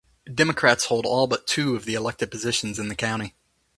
Democrats 0.33 0.85
hold 0.85 1.05
all 1.05 1.27
but 1.27 1.45
two 1.45 1.75
of 1.75 1.85
the 1.85 1.93
elected 1.93 2.31
positions 2.31 2.79
in 2.79 2.87
the 2.87 2.95
county. 2.95 3.35